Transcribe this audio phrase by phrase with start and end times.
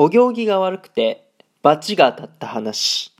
[0.00, 1.28] お行儀が悪くて
[1.60, 3.12] 罰が当たった話。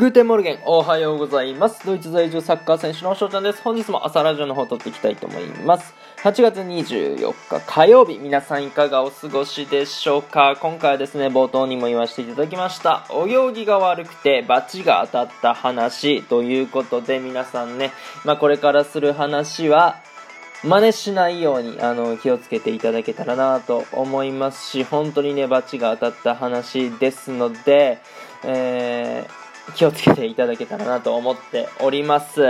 [0.00, 1.84] Guten Morgen、おはようございます。
[1.84, 3.60] ドイツ在住サッカー選手の翔ちゃんです。
[3.60, 5.92] 本日も朝ラジオの方撮っていきたいと思います。
[6.22, 17.90] 8月24日火曜日、皆さんいかがお過ごしでしょうか今回はですね、冒頭にも言わせていただきました、お行儀が悪くてバチが当たった話ということで、皆さんね、
[18.24, 20.00] まあこれからする話は、
[20.64, 27.98] 真似しないようにあの気をつけていただけたらなと思いますし本当にねバチが当たった話ですので、
[28.44, 29.39] えー
[29.74, 32.40] 気をつけていただけたらなと思っております。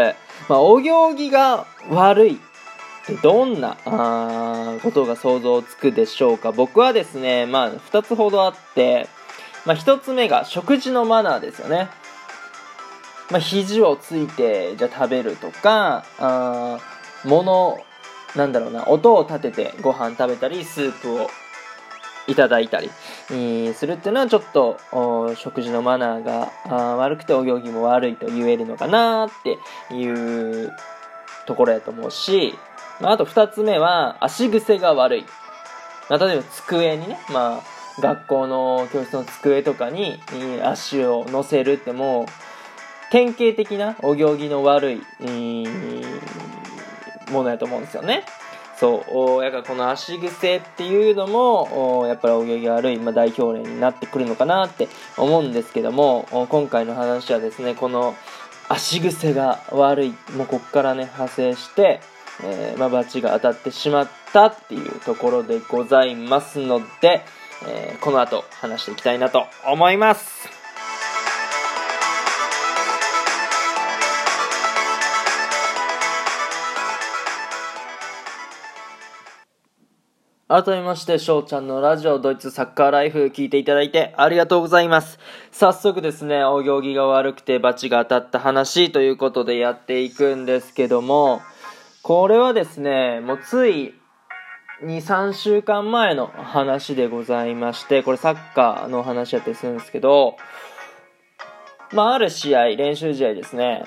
[0.49, 2.39] まあ、お行儀が悪いっ
[3.07, 9.09] てどんなあことが想像つくでしょうか僕はですね、まあ、2つほどあって、
[9.67, 11.89] まあ、1つ目が食事のマナーですよね。
[13.31, 16.79] まあ、肘をついてじゃ食べるとか、あ
[17.25, 17.79] 物、
[18.35, 21.31] なんだろうな、音を立ててご飯食べたり、スープを
[22.27, 22.91] いただいたり、
[23.75, 24.79] するっていうのはちょっと
[25.37, 26.51] 食事のマナーが
[26.97, 29.59] 悪くてお行儀も悪いと言えるのかなって
[29.95, 30.73] いう
[31.47, 32.55] ところやと思うし、
[33.03, 35.25] あ、と2つ目は足癖が悪い、
[36.09, 40.21] まあ、例えば机にね、まあ、学校の教室の机とかに
[40.63, 42.27] 足を乗せるってもう
[43.11, 45.03] 典型的なお行儀の悪い、
[47.31, 48.25] ものやと思うんですよね。
[48.81, 58.15] そうやからこの足癖っていうのもやっぱりお行儀悪い、ま、代表例になってくるのかなって思うんですけども今回の話はですねこの
[58.71, 62.01] 足癖が悪いもうここからね派生して、
[62.43, 67.21] えーまあ、バチが当たってしまったっていうところでございますので、
[67.69, 70.60] えーこの後話していきたいなと思います。
[80.51, 85.21] 改めまして、翔ちゃんのラジオドイツサッカーライフ聞いていただいてありがとうございます。
[85.53, 91.41] 早速ですね、お行儀が悪くてバチが当たった話ということでやっていくんですけども、
[92.03, 93.95] これはですね、もうつい
[94.83, 100.37] 2、3週間前の話でございまして、これサッカーの話やったりするんですけど、
[101.93, 103.85] まあある試合、練習試合ですね、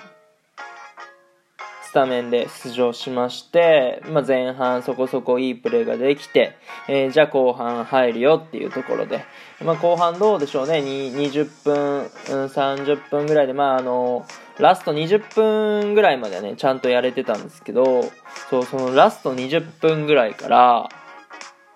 [1.94, 9.24] タメンで出場しまして、まあ、前半そこそこいいプレーができて、えーじゃあ後半入るよっていうところで、
[9.64, 10.80] まあ、後半どうでしょうね。
[10.80, 12.06] 20分、
[12.48, 14.26] 30分ぐらいで、まあ、あの
[14.60, 18.04] ラスト20分ぐらいまではねちゃんとやれてたんですけど
[18.50, 20.90] そうそのラスト20分ぐらいから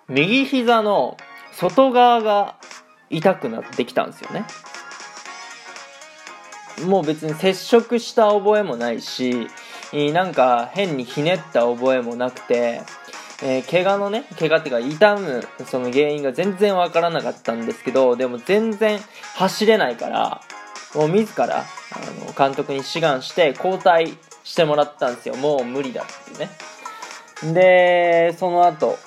[0.08, 1.16] 右膝の
[1.52, 2.56] 外側が
[3.10, 4.44] 痛くなってきたんですよね。
[6.86, 9.48] もう別に接触した覚えもないし
[9.92, 12.82] なんか変にひねった覚えもなくて、
[13.42, 18.98] えー怪我のね怪我っていうか痛むその原因が全然わからなかったんですけどでも全然
[19.36, 20.40] 走れないから
[20.94, 21.64] もう自らあ
[22.26, 25.36] の監督に志願して交代してもらったんですよ。
[25.36, 26.50] もう無理だっていうね。
[27.54, 28.98] でその後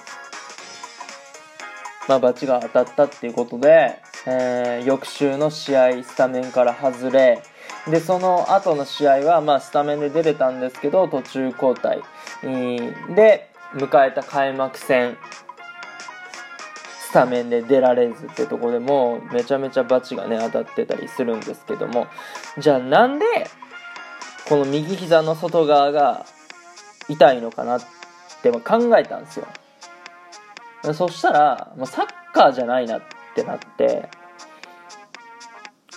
[2.07, 7.43] まあバチが当たったっていうことで、えー翌週の試合スタメンから外れ
[7.87, 12.01] でその後の試合は、まあ、スタメンで出れたんですけど途中交代。
[13.15, 15.17] で迎えた開幕戦
[17.09, 22.07] スタメンで出られずってとこでもうめちゃめちゃバチがね当たってたりするんですけども。
[22.57, 23.25] じゃあなんで
[24.47, 26.25] この右膝の外側が
[27.07, 27.81] 痛いのかなっ
[28.41, 29.47] て考えたんですよ。
[30.93, 33.01] そしたらもうサッカーじゃないなっ
[33.35, 34.09] てなって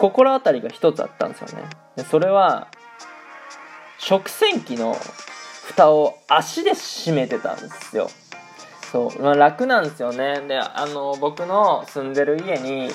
[0.04, 1.64] 心当たりが一つあったんですよね。
[1.96, 2.68] でそれは
[3.98, 4.94] 食洗機の
[5.66, 8.10] 蓋を足で閉めてたんですよ。
[8.92, 10.42] そう、まあ、楽なんですよね。
[10.46, 12.90] であの僕の住んでる家に、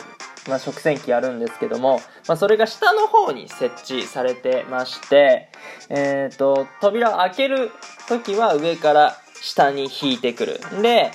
[0.47, 5.49] まあ、食洗機あるんですけども、まあ、それが下の方に設置されてまして
[5.89, 7.71] えっ、と扉を開ける
[8.07, 10.59] 時は上から下に引いてくる。
[10.83, 11.09] で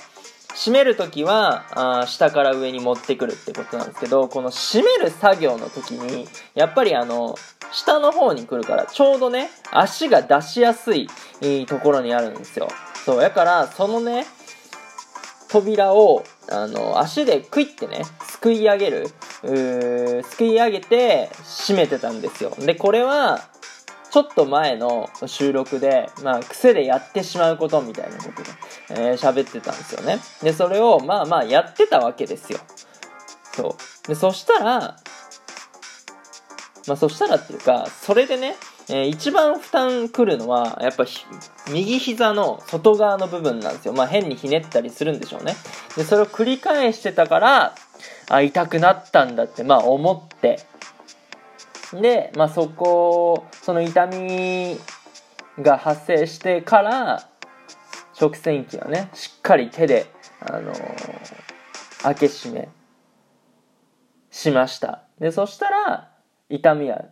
[0.55, 7.35] 閉める時はあ下から上に持ってくるってことなんですけどこの閉める作業の時にやっぱりあの
[7.71, 11.07] 下の方に来るからちょうどね足が出しやすい
[11.67, 12.69] ところにあるんですよ。
[13.05, 14.25] そうやからそのね
[15.49, 19.07] 扉をあの足でクイってねすくい上げる
[19.43, 22.55] うーすくい上げて閉めてたんですよ。
[22.59, 23.41] でこれは
[24.11, 28.49] ちょっと前の収録で、まあ、癖でやってしまうことみたいなことで、
[28.89, 30.19] えー喋ってたんですよね。
[30.41, 32.59] で、それを、まあまあやってたわけですよ。
[33.53, 34.07] そう。
[34.07, 34.97] で、そしたら、
[36.87, 38.55] まあ、そしたらっていうか、それでね、
[38.89, 41.05] えー、一番負担くるのは、やっぱ
[41.71, 43.93] 右膝の外側の部分なんですよ。
[43.93, 45.55] まあ、変にひねったりするんでしょうね。
[45.97, 47.75] で、それを繰り返してたから、
[48.29, 50.59] あ、痛くなったんだって、まあ、思って。
[51.93, 54.77] で、まあ、そこ、その痛み
[55.59, 57.27] が発生してから、
[58.17, 60.05] 食洗機はね、しっかり手で、
[60.39, 62.69] あのー、開け閉め
[64.31, 65.03] しました。
[65.19, 66.11] で、そしたら、
[66.49, 67.05] 痛みは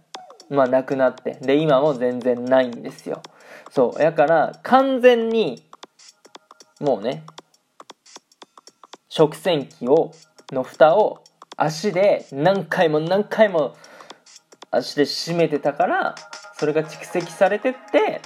[0.50, 1.38] まあなくなって。
[1.42, 3.22] で、今も全然ないんですよ。
[3.70, 4.02] そう。
[4.02, 5.64] やから、完全に、
[6.80, 7.24] もうね、
[9.10, 10.14] 食洗機を、
[10.52, 11.24] の蓋を
[11.58, 13.76] 足で何回も何回も
[14.72, 16.16] 足で締めてたから、
[16.58, 18.22] それが蓄積されてって、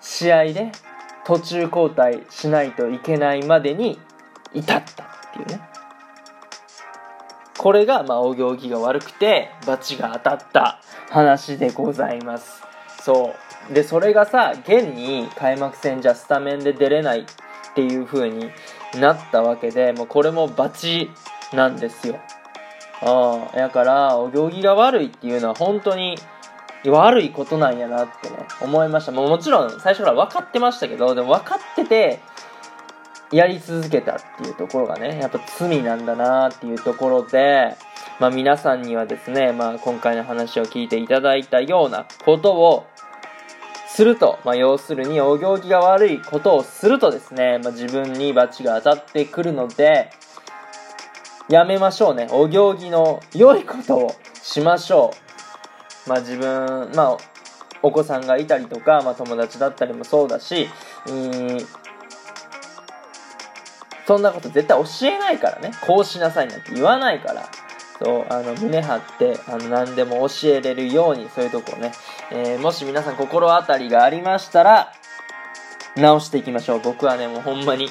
[0.00, 0.72] 試合で
[1.26, 3.98] 途中交代しないといけないまでに
[4.52, 5.60] 至ったっていうね。
[7.58, 10.80] これが、まあ、お行儀が悪くて、罰が当たった
[11.10, 12.62] 話でございます。
[13.00, 13.34] そ
[13.70, 13.72] う。
[13.74, 17.24] で、それがさ、現に開幕戦じゃスタメンで出れないっ
[17.74, 18.50] ていう風に
[19.00, 20.86] なったわけで、もうこれも罰
[21.52, 22.18] なんですよ。
[23.00, 26.16] ああ、やから、お行儀が悪いっていうのは本当に
[26.90, 29.12] 悪いことなんやなってね、思いました。
[29.12, 32.20] もうもちろん最初から分かってましたけど、でも分かってて、
[33.32, 37.76] やり続けたっていうところがね、やっぱ罪なんだなっていうところで、
[38.20, 42.86] まあ皆さんにはですね、まあ今回の話を聞いていただいたようなことを
[43.88, 50.10] すると、まあ要するにお行儀が悪いことをするとですね、まあ自分に罰が当たってくるので、
[51.48, 52.28] やめましょうね。
[52.30, 55.23] お行儀の良いことをしましょう。
[56.06, 57.16] まあ自分、まあ
[57.82, 60.68] お子さんがいたりとか、まあ友達だったりもそうだし、
[64.06, 65.70] そんなこと絶対教えないからね。
[65.86, 67.48] こうしなさいなんて言わないから。
[68.02, 71.92] そう、あの、胸張って、あの、何でも教えれるように、そういうとこをね、
[72.30, 74.92] えー、もし皆さん心当たりがありましたら、
[75.96, 76.80] 直していきましょう。
[76.80, 77.88] 僕はね、もうほんまに、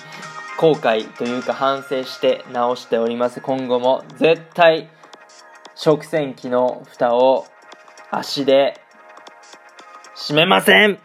[0.58, 3.42] 後悔というか反省して直しております。
[3.42, 4.90] 今後も絶対、
[5.76, 7.48] 食洗機の蓋を
[8.16, 8.80] 足で
[10.16, 11.00] 締めません。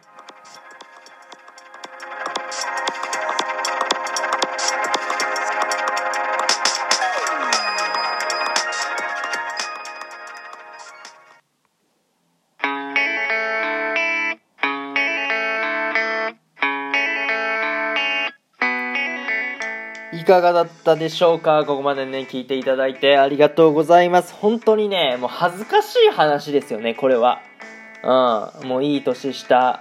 [20.29, 21.65] かがだったでしょうか？
[21.65, 23.17] ここまでね、聞いていただいて。
[23.17, 24.35] ありがとうございます。
[24.35, 27.41] 本当にね、もう恥ずかしい話ですよね、これは。
[28.03, 29.81] うん、もういい年した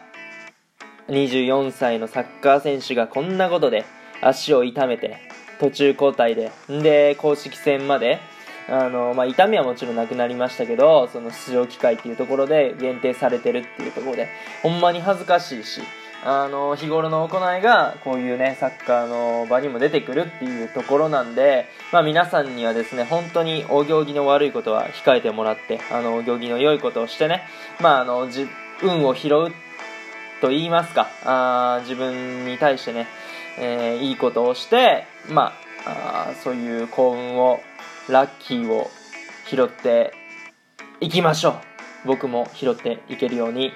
[1.10, 3.84] 24歳のサッカー選手がこんなことで
[4.22, 5.18] 足を痛めて、
[5.60, 8.20] 途中交代で、で、公式戦まで、
[8.70, 14.30] あの、まあ、痛みはもちろんなくなりましたけど、その出場機会っていうところで限定されてるっていうところで、
[14.64, 15.82] ほんまに恥ずかしいし、
[16.24, 27.44] あの日頃の行いがこういうねサッカーの場にも出てくるっていうところなんで、まあ、皆さんにはですね本当にお行儀の悪いことは控えてもらってあのお行儀の良いことをしてね、
[27.82, 28.48] まあ、あのじ
[28.82, 29.52] 運を拾う
[30.42, 33.08] と言いますかあ自分に対してね、
[33.60, 35.54] えー、いいことをして、ま
[35.86, 37.60] あ、あそういう幸運を
[38.10, 38.90] ラッキーを
[39.48, 40.14] 拾って
[41.00, 41.54] いきましょう。
[42.06, 43.74] 僕も拾っていけるように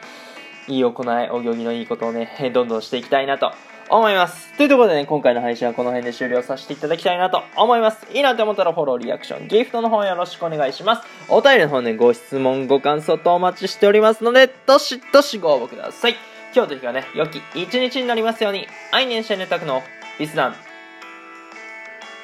[0.72, 3.51] いい行い、お行儀のいいことをね、 どんどんしていきたいなと
[3.90, 4.54] 思います。
[4.58, 8.08] というところでね、今回の配信はこの辺で終了させていただきたいなと思います。
[8.13, 11.08] いいなと思ったらフォロー、リアクション、ギフトの方よろしくお願いします。
[11.28, 16.16] お便りの方ね、ご質問、ご感想とお待ちしておりますので、どしどしご応募ください。
[16.56, 19.84] 今日という日がね、良き一日になりますように、愛年シェネタクの
[20.18, 20.56] ビスダン。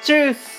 [0.02, 0.57] チュース